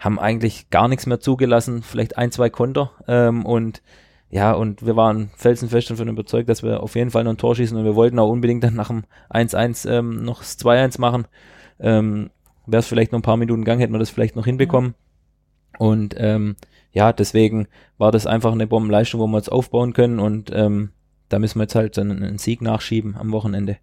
[0.00, 2.92] haben eigentlich gar nichts mehr zugelassen, vielleicht ein, zwei Konter.
[3.06, 3.82] Ähm, und
[4.30, 7.54] ja, und wir waren felsenfest davon überzeugt, dass wir auf jeden Fall noch ein Tor
[7.54, 11.26] schießen und wir wollten auch unbedingt dann nach dem 1-1 ähm, noch das 2-1 machen.
[11.78, 12.30] Ähm,
[12.66, 14.94] Wäre es vielleicht noch ein paar Minuten gegangen, hätten wir das vielleicht noch hinbekommen.
[15.78, 16.56] Und ähm,
[16.92, 17.66] ja, deswegen
[17.98, 20.90] war das einfach eine Bombenleistung, wo wir jetzt aufbauen können und ähm,
[21.28, 23.78] da müssen wir jetzt halt einen, einen Sieg nachschieben am Wochenende.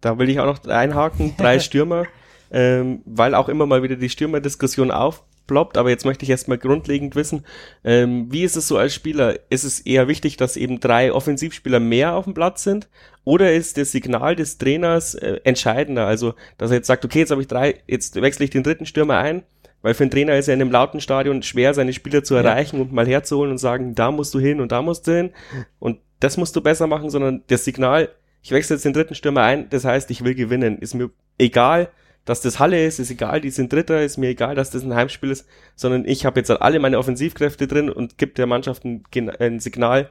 [0.00, 2.04] Da will ich auch noch einhaken, drei Stürmer
[2.50, 5.78] ähm, weil auch immer mal wieder die Stürmerdiskussion aufploppt.
[5.78, 7.44] Aber jetzt möchte ich erstmal grundlegend wissen,
[7.84, 9.38] ähm, wie ist es so als Spieler?
[9.50, 12.88] Ist es eher wichtig, dass eben drei Offensivspieler mehr auf dem Platz sind?
[13.24, 16.06] Oder ist das Signal des Trainers äh, entscheidender?
[16.06, 18.86] Also, dass er jetzt sagt, okay, jetzt habe ich drei, jetzt wechsle ich den dritten
[18.86, 19.42] Stürmer ein.
[19.82, 22.76] Weil für einen Trainer ist ja in einem lauten Stadion schwer, seine Spieler zu erreichen
[22.76, 22.82] ja.
[22.82, 25.30] und mal herzuholen und sagen, da musst du hin und da musst du hin.
[25.78, 28.08] Und das musst du besser machen, sondern das Signal,
[28.42, 30.78] ich wechsle jetzt den dritten Stürmer ein, das heißt, ich will gewinnen.
[30.78, 31.88] Ist mir egal,
[32.26, 34.94] dass das Halle ist, ist egal, die sind Dritter, ist mir egal, dass das ein
[34.94, 38.84] Heimspiel ist, sondern ich habe jetzt halt alle meine Offensivkräfte drin und gebe der Mannschaft
[38.84, 39.04] ein,
[39.38, 40.10] ein, Signal,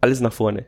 [0.00, 0.66] alles nach vorne.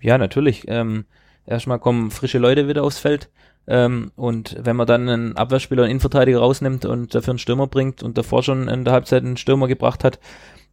[0.00, 0.64] Ja, natürlich.
[0.68, 1.06] Ähm,
[1.46, 3.30] erstmal kommen frische Leute wieder aufs Feld.
[3.66, 8.02] Ähm, und wenn man dann einen Abwehrspieler, einen Innenverteidiger rausnimmt und dafür einen Stürmer bringt
[8.02, 10.20] und davor schon in der Halbzeit einen Stürmer gebracht hat,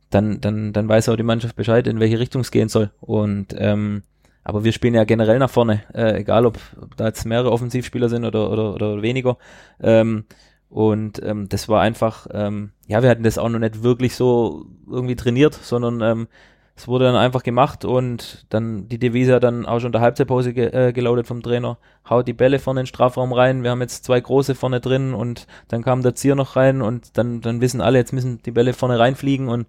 [0.09, 2.91] dann, dann, dann weiß auch die Mannschaft Bescheid, in welche Richtung es gehen soll.
[2.99, 4.03] Und ähm,
[4.45, 8.09] aber wir spielen ja generell nach vorne, äh, egal ob, ob da jetzt mehrere Offensivspieler
[8.09, 9.37] sind oder, oder, oder weniger.
[9.81, 10.25] Ähm,
[10.69, 14.67] und ähm, das war einfach, ähm, ja, wir hatten das auch noch nicht wirklich so
[14.87, 16.27] irgendwie trainiert, sondern ähm,
[16.75, 20.53] es wurde dann einfach gemacht und dann die Devise hat dann auch schon der Halbzeitpause
[20.53, 21.79] ge äh, gelautet vom Trainer.
[22.07, 23.63] Haut die Bälle vorne in den Strafraum rein.
[23.63, 27.17] Wir haben jetzt zwei große vorne drin und dann kam der Zier noch rein und
[27.17, 29.65] dann, dann wissen alle, jetzt müssen die Bälle vorne reinfliegen und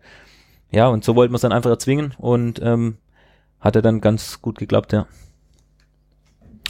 [0.71, 2.99] ja, und so wollten wir es dann einfach erzwingen und ähm,
[3.67, 5.07] hat er dann ganz gut geklappt, ja.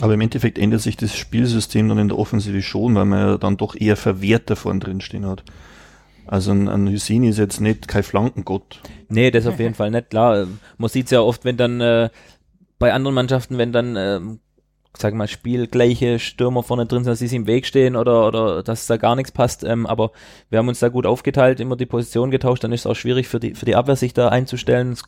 [0.01, 3.37] Aber im Endeffekt ändert sich das Spielsystem dann in der Offensive schon, weil man ja
[3.37, 5.43] dann doch eher Verwerter vorn drin stehen hat.
[6.27, 8.81] Also ein, ein Husseini ist jetzt nicht kein Flankengott.
[9.09, 10.09] Nee, das auf jeden Fall nicht.
[10.09, 12.09] Klar, man sieht es ja oft, wenn dann äh,
[12.79, 14.19] bei anderen Mannschaften, wenn dann, äh,
[14.97, 18.87] sag mal, spielgleiche Stürmer vorne drin sind, dass sie im Weg stehen oder, oder dass
[18.87, 19.63] da gar nichts passt.
[19.63, 20.11] Ähm, aber
[20.49, 23.27] wir haben uns da gut aufgeteilt, immer die Position getauscht, dann ist es auch schwierig
[23.27, 24.91] für die, für die Abwehr sich da einzustellen.
[24.91, 25.03] Es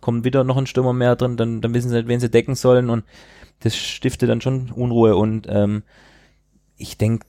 [0.00, 2.54] kommt wieder noch ein Stürmer mehr drin, dann, dann wissen sie nicht, wen sie decken
[2.54, 3.04] sollen und
[3.60, 5.82] das stiftet dann schon Unruhe und ähm,
[6.76, 7.26] ich denke,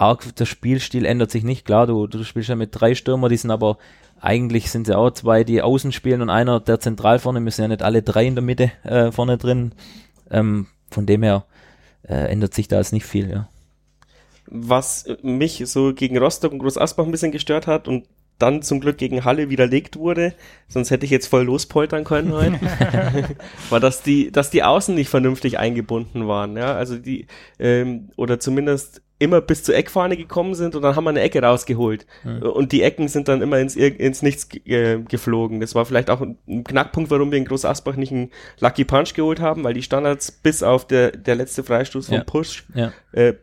[0.00, 1.66] der Spielstil ändert sich nicht.
[1.66, 3.76] Klar, du, du spielst ja mit drei Stürmer, die sind aber
[4.20, 7.68] eigentlich sind sie auch zwei, die außen spielen und einer, der zentral vorne, müssen ja
[7.68, 9.72] nicht alle drei in der Mitte äh, vorne drin.
[10.30, 11.44] Ähm, von dem her
[12.02, 13.48] äh, ändert sich da jetzt nicht viel, ja.
[14.46, 18.06] Was mich so gegen Rostock und Groß Asbach ein bisschen gestört hat und
[18.40, 20.34] dann zum Glück gegen Halle widerlegt wurde,
[20.68, 22.58] sonst hätte ich jetzt voll lospoltern können heute,
[23.70, 27.26] war, dass die, dass die Außen nicht vernünftig eingebunden waren, ja, also die,
[27.58, 31.42] ähm, oder zumindest immer bis zur Eckfahne gekommen sind und dann haben wir eine Ecke
[31.42, 32.06] rausgeholt.
[32.24, 32.42] Mhm.
[32.42, 35.60] Und die Ecken sind dann immer ins, ins Nichts äh, geflogen.
[35.60, 39.12] Das war vielleicht auch ein Knackpunkt, warum wir in Groß Asbach nicht einen Lucky Punch
[39.12, 42.24] geholt haben, weil die Standards bis auf der, der letzte Freistoß vom ja.
[42.24, 42.92] Push ja.
[43.12, 43.34] Äh,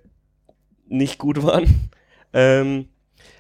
[0.88, 1.90] nicht gut waren.
[2.34, 2.90] Ähm,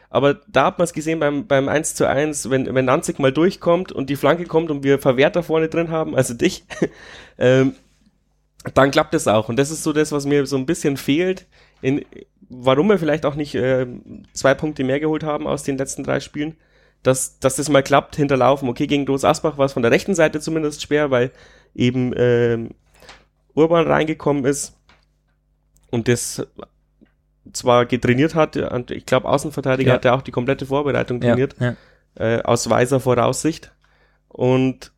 [0.10, 3.34] aber da hat man es gesehen beim, beim 1 zu 1, wenn, wenn Nanzig mal
[3.34, 6.66] durchkommt und die Flanke kommt und wir Verwerter vorne drin haben, also dich,
[7.38, 7.76] ähm,
[8.74, 9.50] dann klappt es auch.
[9.50, 11.46] Und das ist so das, was mir so ein bisschen fehlt,
[11.82, 12.06] in,
[12.50, 13.86] warum wir vielleicht auch nicht äh,
[14.34, 16.56] zwei Punkte mehr geholt haben aus den letzten drei Spielen,
[17.04, 18.70] dass, dass das mal klappt, hinterlaufen.
[18.70, 21.32] Okay, gegen Groß Asbach war es von der rechten Seite zumindest schwer, weil
[21.76, 22.70] eben äh,
[23.54, 24.78] Urban reingekommen ist
[25.92, 26.46] und das
[27.54, 29.96] zwar getrainiert hat, und ich glaube, Außenverteidiger ja.
[29.96, 31.76] hat ja auch die komplette Vorbereitung trainiert, ja,
[32.20, 32.38] ja.
[32.38, 33.72] Äh, aus weiser Voraussicht.
[34.28, 34.92] Und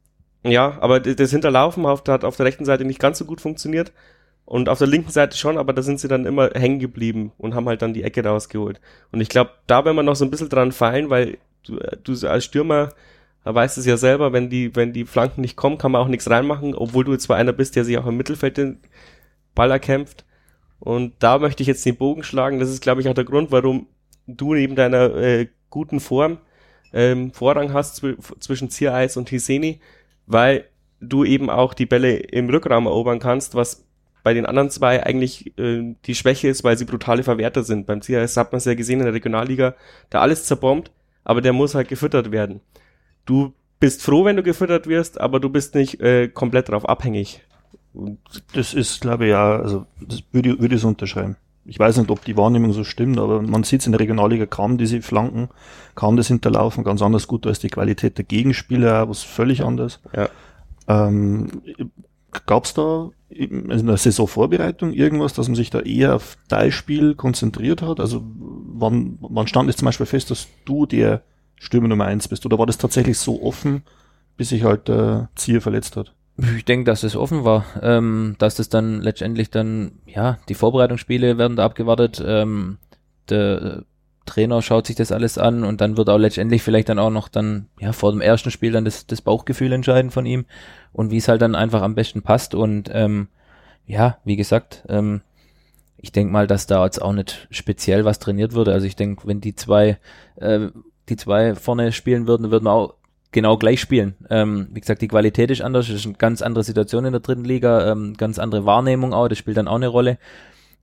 [0.43, 3.91] ja, aber das Hinterlaufen hat, hat auf der rechten Seite nicht ganz so gut funktioniert.
[4.45, 7.53] Und auf der linken Seite schon, aber da sind sie dann immer hängen geblieben und
[7.53, 8.81] haben halt dann die Ecke rausgeholt.
[9.11, 12.27] Und ich glaube, da werden wir noch so ein bisschen dran fallen, weil du, du
[12.27, 12.89] als Stürmer
[13.43, 16.29] weißt es ja selber, wenn die, wenn die Flanken nicht kommen, kann man auch nichts
[16.29, 18.79] reinmachen, obwohl du zwar einer bist, der sich auch im Mittelfeld den
[19.55, 20.25] Ball erkämpft.
[20.79, 22.59] Und da möchte ich jetzt den Bogen schlagen.
[22.59, 23.87] Das ist, glaube ich, auch der Grund, warum
[24.27, 26.37] du neben deiner äh, guten Form
[26.93, 29.79] ähm, Vorrang hast zw zwischen Ziereis und Hiseni,
[30.25, 30.65] weil
[30.99, 33.85] du eben auch die Bälle im Rückraum erobern kannst, was
[34.23, 37.85] bei den anderen zwei eigentlich äh, die Schwäche ist, weil sie brutale Verwerter sind.
[37.85, 39.75] Beim Ziereis hat man es ja gesehen in der Regionalliga,
[40.09, 40.91] da alles zerbombt,
[41.23, 42.61] aber der muss halt gefüttert werden.
[43.25, 47.41] Du bist froh, wenn du gefüttert wirst, aber du bist nicht äh, komplett darauf abhängig.
[47.93, 48.19] Und
[48.53, 51.35] das ist, glaube ich, ja, also das würde, würde ich so unterschreiben.
[51.65, 54.45] Ich weiß nicht, ob die Wahrnehmung so stimmt, aber man sieht es in der Regionalliga
[54.45, 55.49] kaum diese Flanken,
[55.93, 59.99] kaum das Hinterlaufen, ganz anders gut als die Qualität der Gegenspieler, was völlig anders.
[60.15, 60.29] Ja.
[60.87, 61.61] Ähm,
[62.45, 67.81] Gab es da in der Saisonvorbereitung irgendwas, dass man sich da eher auf Teilspiel konzentriert
[67.81, 67.99] hat?
[67.99, 71.23] Also wann, wann stand es zum Beispiel fest, dass du der
[71.55, 72.45] Stürmer Nummer eins bist?
[72.45, 73.83] Oder war das tatsächlich so offen,
[74.37, 76.13] bis sich halt der Zier verletzt hat?
[76.55, 81.37] Ich denke, dass es offen war, ähm, dass das dann letztendlich dann, ja, die Vorbereitungsspiele
[81.37, 82.77] werden da abgewartet, ähm,
[83.29, 83.83] der
[84.25, 87.27] Trainer schaut sich das alles an und dann wird auch letztendlich vielleicht dann auch noch
[87.27, 90.45] dann, ja, vor dem ersten Spiel dann das, das Bauchgefühl entscheiden von ihm
[90.93, 93.27] und wie es halt dann einfach am besten passt und ähm,
[93.85, 95.21] ja, wie gesagt, ähm,
[95.97, 98.71] ich denke mal, dass da jetzt auch nicht speziell was trainiert wurde.
[98.71, 99.97] Also ich denke, wenn die zwei,
[100.35, 100.67] äh,
[101.09, 102.93] die zwei vorne spielen würden, würden wir auch
[103.31, 104.15] genau gleich spielen.
[104.29, 107.21] Ähm, wie gesagt, die Qualität ist anders, es ist eine ganz andere Situation in der
[107.21, 110.17] dritten Liga, ähm, ganz andere Wahrnehmung auch, das spielt dann auch eine Rolle.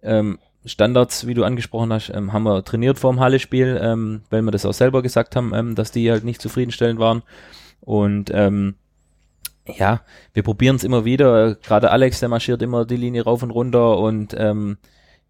[0.02, 4.42] Ähm, Standards, wie du angesprochen hast, ähm, haben wir trainiert vor dem Halle-Spiel, ähm, weil
[4.42, 7.22] wir das auch selber gesagt haben, ähm, dass die halt nicht zufriedenstellend waren.
[7.80, 8.74] Und ähm,
[9.66, 10.00] ja,
[10.34, 11.54] wir probieren es immer wieder.
[11.56, 14.78] Gerade Alex, der marschiert immer die Linie rauf und runter und ähm,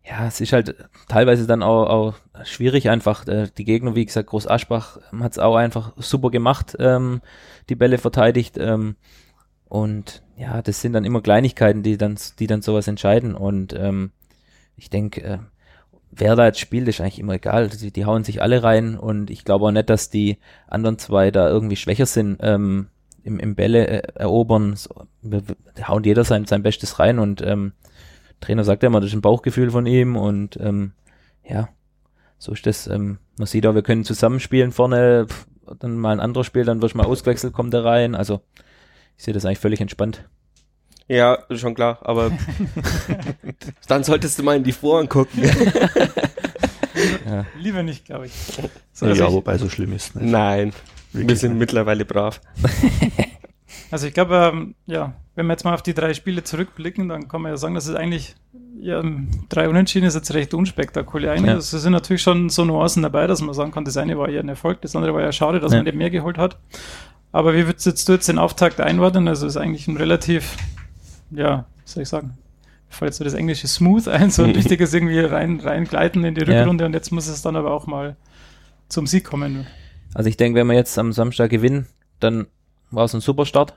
[0.09, 0.77] ja, es ist halt
[1.09, 2.15] teilweise dann auch, auch
[2.45, 3.27] schwierig einfach.
[3.27, 7.21] Äh, die Gegner, wie gesagt, Groß Aschbach hat es auch einfach super gemacht, ähm,
[7.69, 8.57] die Bälle verteidigt.
[8.57, 8.97] Ähm,
[9.69, 13.35] und ja, das sind dann immer Kleinigkeiten, die dann, die dann sowas entscheiden.
[13.35, 14.13] Und ähm,
[14.77, 15.39] ich denke, äh,
[16.13, 17.69] wer da jetzt spielt, ist eigentlich immer egal.
[17.69, 20.39] Die, die hauen sich alle rein und ich glaube auch nicht, dass die
[20.69, 22.89] anderen zwei da irgendwie schwächer sind ähm,
[23.25, 24.77] im, im Bälle äh, erobern.
[24.77, 25.07] So,
[25.83, 27.73] hauen jeder sein, sein Bestes rein und ähm,
[28.41, 30.93] Trainer sagt ja immer, das ist ein Bauchgefühl von ihm und ähm,
[31.45, 31.69] ja,
[32.39, 32.87] so ist das.
[32.87, 35.47] Ähm, man sieht auch, wir können zusammenspielen vorne, pff,
[35.79, 38.15] dann mal ein anderer Spiel, dann wirst du mal ausgewechselt, kommt er rein.
[38.15, 38.41] Also
[39.17, 40.29] ich sehe das eigentlich völlig entspannt.
[41.09, 42.33] Ja, schon klar, aber
[43.89, 45.45] dann solltest du mal in die Foren gucken.
[47.27, 47.47] ja.
[47.59, 48.33] Lieber nicht, glaube ich.
[48.93, 50.17] So, ja, ich, wobei so schlimm ist.
[50.17, 50.31] Nicht.
[50.31, 50.73] Nein,
[51.13, 51.61] Wirklich wir sind nicht.
[51.61, 52.41] mittlerweile brav.
[53.91, 57.29] Also ich glaube, ähm, ja, wenn wir jetzt mal auf die drei Spiele zurückblicken, dann
[57.29, 58.35] kann man ja sagen, dass es eigentlich
[58.81, 59.03] ja,
[59.49, 61.37] drei Unentschieden ist jetzt recht unspektakulär.
[61.37, 61.57] Ja.
[61.57, 64.41] Es sind natürlich schon so Nuancen dabei, dass man sagen kann, das eine war ja
[64.41, 65.79] ein Erfolg, das andere war ja schade, dass ja.
[65.79, 66.59] man nicht mehr geholt hat.
[67.33, 69.29] Aber wie würdest du jetzt den Auftakt einordnen?
[69.29, 70.57] Also ist eigentlich ein relativ,
[71.31, 72.39] ja, was soll ich sagen,
[72.89, 76.85] fällt so das englische Smooth ein, so ein richtiges irgendwie rein, reingleiten in die Rückrunde
[76.85, 76.87] ja.
[76.87, 78.17] und jetzt muss es dann aber auch mal
[78.89, 79.67] zum Sieg kommen.
[80.15, 81.87] Also ich denke, wenn wir jetzt am Samstag gewinnen,
[82.21, 82.47] dann
[82.91, 83.75] war es ein super Start.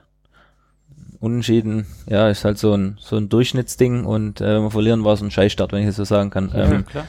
[1.20, 5.12] Unentschieden, ja, ist halt so ein, so ein Durchschnittsding und äh, wenn wir verlieren, war
[5.12, 6.50] es ein Scheißstart, wenn ich das so sagen kann.
[6.54, 7.04] Ähm, ja,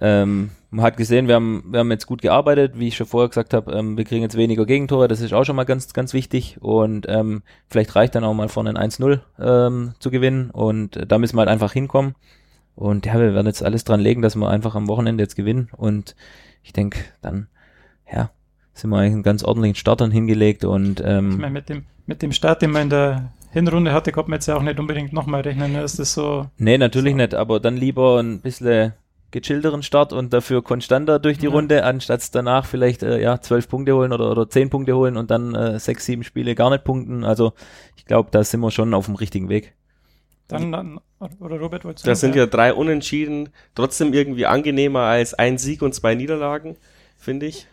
[0.00, 3.28] ähm, man hat gesehen, wir haben, wir haben jetzt gut gearbeitet, wie ich schon vorher
[3.28, 6.12] gesagt habe, ähm, wir kriegen jetzt weniger Gegentore, das ist auch schon mal ganz, ganz
[6.12, 6.58] wichtig.
[6.60, 10.50] Und ähm, vielleicht reicht dann auch mal vorne ein 1-0 ähm, zu gewinnen.
[10.50, 12.14] Und äh, da müssen wir halt einfach hinkommen.
[12.74, 15.70] Und ja, wir werden jetzt alles dran legen, dass wir einfach am Wochenende jetzt gewinnen.
[15.76, 16.16] Und
[16.62, 17.46] ich denke, dann,
[18.12, 18.30] ja,
[18.74, 21.84] sind wir eigentlich einen ganz ordentlichen Start dann hingelegt und ähm, ich meine, mit dem,
[22.06, 24.80] mit dem Start, den man in der Hinrunde hatte, kommt man jetzt ja auch nicht
[24.80, 25.72] unbedingt nochmal rechnen.
[25.72, 25.82] Ne?
[25.82, 26.46] Ist das so?
[26.58, 27.16] Nee, natürlich so.
[27.18, 28.92] nicht, aber dann lieber ein bisschen
[29.30, 31.52] gechillteren Start und dafür konstanter durch die ja.
[31.52, 35.30] Runde, anstatt danach vielleicht äh, ja zwölf Punkte holen oder, oder zehn Punkte holen und
[35.30, 37.24] dann äh, sechs, sieben Spiele gar nicht punkten.
[37.24, 37.52] Also
[37.96, 39.74] ich glaube, da sind wir schon auf dem richtigen Weg.
[40.48, 41.00] Dann, dann
[41.40, 45.82] oder Robert, wolltest du Das sind ja drei Unentschieden, trotzdem irgendwie angenehmer als ein Sieg
[45.82, 46.76] und zwei Niederlagen,
[47.16, 47.66] finde ich.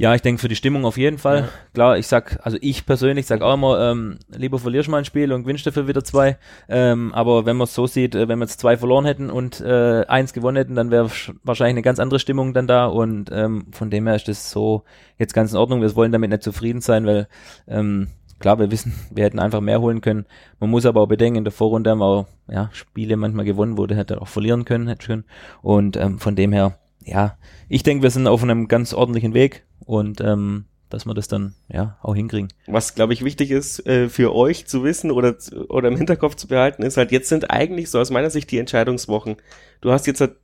[0.00, 1.40] Ja, ich denke für die Stimmung auf jeden Fall.
[1.40, 1.48] Ja.
[1.74, 5.04] Klar, ich sag, also ich persönlich sag auch immer, ähm, lieber verlierst du mal ein
[5.04, 6.38] Spiel und gewinnst dafür wieder zwei.
[6.70, 9.60] Ähm, aber wenn man es so sieht, äh, wenn wir jetzt zwei verloren hätten und
[9.60, 11.10] äh, eins gewonnen hätten, dann wäre
[11.44, 12.86] wahrscheinlich eine ganz andere Stimmung dann da.
[12.86, 14.84] Und ähm, von dem her ist das so
[15.18, 15.82] jetzt ganz in Ordnung.
[15.82, 17.28] Wir wollen damit nicht zufrieden sein, weil
[17.68, 18.08] ähm,
[18.38, 20.24] klar, wir wissen, wir hätten einfach mehr holen können.
[20.60, 23.76] Man muss aber auch bedenken, in der Vorrunde haben wir auch ja, Spiele manchmal gewonnen,
[23.76, 25.24] wo der hätte auch verlieren können, hätte schon.
[25.60, 27.36] Und ähm, von dem her, ja,
[27.68, 31.54] ich denke, wir sind auf einem ganz ordentlichen Weg und ähm, dass wir das dann
[31.68, 32.52] ja auch hinkriegen.
[32.66, 35.36] Was glaube ich wichtig ist äh, für euch zu wissen oder
[35.68, 38.58] oder im Hinterkopf zu behalten ist halt jetzt sind eigentlich so aus meiner Sicht die
[38.58, 39.36] Entscheidungswochen.
[39.80, 40.36] Du hast jetzt halt,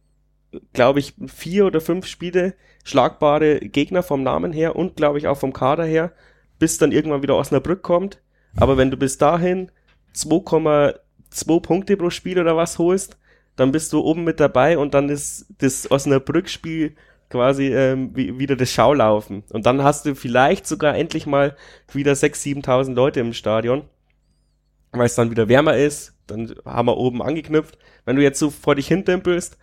[0.72, 5.36] glaube ich vier oder fünf Spiele schlagbare Gegner vom Namen her und glaube ich auch
[5.36, 6.12] vom Kader her,
[6.58, 8.22] bis dann irgendwann wieder Osnabrück kommt.
[8.56, 9.70] Aber wenn du bis dahin
[10.14, 13.18] 2,2 Punkte pro Spiel oder was holst,
[13.56, 16.94] dann bist du oben mit dabei und dann ist das Osnabrück-Spiel
[17.30, 19.42] quasi ähm, wie, wieder das Schaulaufen.
[19.50, 21.56] Und dann hast du vielleicht sogar endlich mal
[21.92, 23.84] wieder 6.000, 7.000 Leute im Stadion,
[24.92, 26.14] weil es dann wieder wärmer ist.
[26.26, 27.78] Dann haben wir oben angeknüpft.
[28.04, 29.58] Wenn du jetzt so vor dich hintempelst,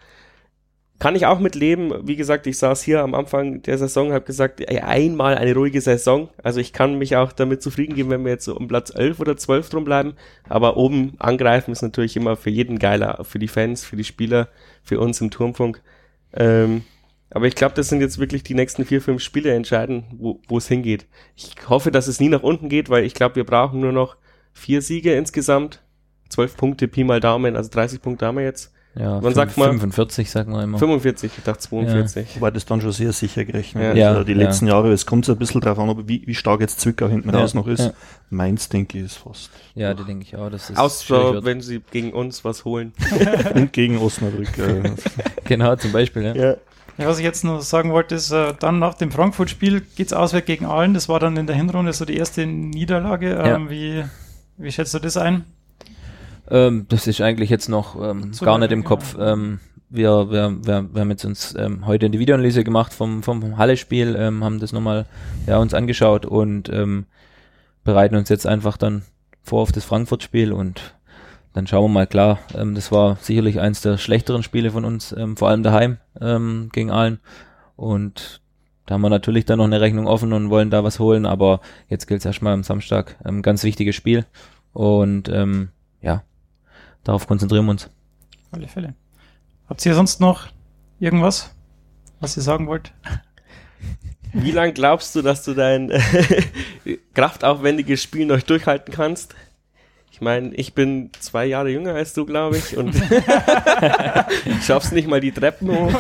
[1.04, 2.08] kann ich auch mit leben.
[2.08, 5.82] Wie gesagt, ich saß hier am Anfang der Saison, habe gesagt, ey, einmal eine ruhige
[5.82, 6.30] Saison.
[6.42, 9.20] Also ich kann mich auch damit zufrieden geben, wenn wir jetzt so um Platz 11
[9.20, 10.14] oder 12 drum bleiben.
[10.48, 14.48] Aber oben angreifen ist natürlich immer für jeden geiler, für die Fans, für die Spieler,
[14.82, 15.82] für uns im Turmfunk.
[16.36, 16.84] Ähm,
[17.32, 20.06] aber ich glaube, das sind jetzt wirklich die nächsten vier, fünf Spiele entscheiden,
[20.48, 21.06] wo es hingeht.
[21.36, 24.16] Ich hoffe, dass es nie nach unten geht, weil ich glaube, wir brauchen nur noch
[24.54, 25.84] vier Siege insgesamt.
[26.30, 28.73] Zwölf Punkte, Pi mal Daumen, also 30 Punkte haben wir jetzt.
[28.96, 30.78] Ja, man sagt mal 45, sagen wir immer.
[30.78, 32.36] 45, ich dachte 42.
[32.36, 32.42] Ja.
[32.42, 33.98] War das dann schon sehr sicher gerechnet.
[33.98, 34.10] Ja.
[34.10, 34.74] Also die letzten ja.
[34.74, 37.40] Jahre, es kommt so ein bisschen drauf an, wie, wie stark jetzt Zwickau hinten ja.
[37.40, 37.80] raus noch ist.
[37.80, 37.94] Ja.
[38.30, 39.50] Meins, denke ich, ist fast.
[39.74, 40.50] Ja, die denke ich auch.
[40.50, 42.94] Das ist Außer wenn sie gegen uns was holen.
[43.56, 44.50] Und gegen Osnabrück.
[45.46, 46.36] genau, zum Beispiel, ja.
[46.36, 46.56] ja.
[47.00, 50.14] Ja, was ich jetzt noch sagen wollte, ist, äh, dann nach dem Frankfurt-Spiel geht es
[50.14, 50.94] auswärts gegen Aalen.
[50.94, 53.32] Das war dann in der Hinrunde so die erste Niederlage.
[53.44, 54.04] Ähm, wie,
[54.58, 55.46] wie schätzt du das ein?
[56.50, 59.16] Ähm, das ist eigentlich jetzt noch ähm, gar nicht im Kopf.
[59.20, 63.58] Ähm, wir, wir, wir, wir haben jetzt uns ähm, heute eine Videoanalyse gemacht vom, vom
[63.58, 65.06] Halle-Spiel, ähm, haben das nochmal
[65.46, 67.06] ja, uns angeschaut und ähm,
[67.84, 69.04] bereiten uns jetzt einfach dann
[69.44, 70.96] vor auf das Frankfurt-Spiel und
[71.54, 75.14] dann schauen wir mal, klar, ähm, das war sicherlich eins der schlechteren Spiele von uns,
[75.16, 77.20] ähm, vor allem daheim ähm, gegen Aalen.
[77.76, 78.42] Und
[78.88, 81.62] da haben wir natürlich dann noch eine Rechnung offen und wollen da was holen, aber
[81.88, 83.18] jetzt gilt es erstmal am Samstag.
[83.24, 84.26] Ähm, ganz wichtiges Spiel.
[84.74, 85.70] Und ähm,
[86.02, 86.24] ja,
[87.04, 87.86] darauf konzentrieren wir uns.
[87.86, 88.96] Auf alle Fälle.
[89.68, 90.48] Habt ihr sonst noch
[91.00, 91.54] irgendwas,
[92.20, 92.94] was ihr sagen wollt?
[94.34, 95.92] Wie lange glaubst du, dass du dein
[97.14, 99.36] kraftaufwendiges Spiel noch durchhalten kannst?
[100.12, 102.96] Ich meine, ich bin zwei Jahre jünger als du, glaube ich, und
[104.64, 105.94] schaffst nicht mal die Treppen hoch.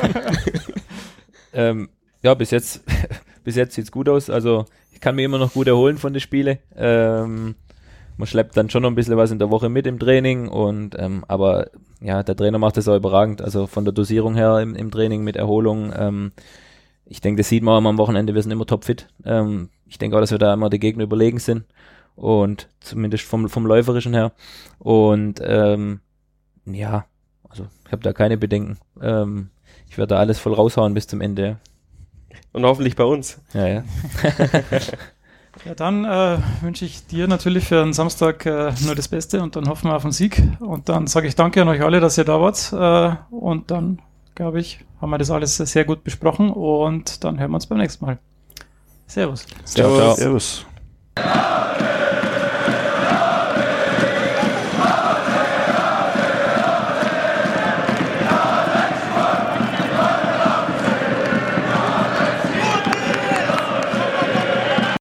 [1.54, 1.90] ähm,
[2.22, 2.84] ja, bis jetzt,
[3.44, 4.30] bis jetzt sieht's gut aus.
[4.30, 6.60] Also ich kann mir immer noch gut erholen von den Spielen.
[6.76, 7.56] Ähm,
[8.18, 10.96] man schleppt dann schon noch ein bisschen was in der Woche mit im Training und
[11.00, 13.42] ähm, aber ja, der Trainer macht das auch überragend.
[13.42, 15.94] Also von der Dosierung her im, im Training mit Erholung.
[15.96, 16.32] Ähm,
[17.06, 19.08] ich denke, das sieht man am Wochenende, wir sind immer topfit.
[19.26, 21.66] Ähm, ich denke auch, dass wir da immer die Gegner überlegen sind
[22.16, 24.32] und zumindest vom, vom läuferischen her.
[24.80, 26.02] Und ähm,
[26.66, 27.06] ja,
[27.48, 28.78] also ich habe da keine Bedenken.
[29.02, 29.50] Ähm,
[29.90, 31.60] ich werde da alles voll raushauen bis zum Ende.
[32.52, 33.42] Und hoffentlich bei uns.
[33.54, 33.84] Ja, ja.
[35.66, 39.56] ja, dann äh, wünsche ich dir natürlich für den Samstag äh, nur das Beste und
[39.56, 40.42] dann hoffen wir auf einen Sieg.
[40.60, 42.74] Und dann sage ich danke an euch alle, dass ihr da wart.
[42.74, 44.00] Äh, und dann,
[44.36, 47.78] glaube ich, haben wir das alles sehr gut besprochen und dann hören wir uns beim
[47.78, 48.18] nächsten Mal.
[49.08, 49.46] Servus.
[49.66, 50.16] Ciao, ciao.
[50.16, 50.66] Servus.